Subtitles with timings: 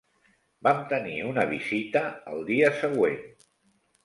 [0.67, 2.01] Vam tenir una visita
[2.33, 3.23] el dia següent.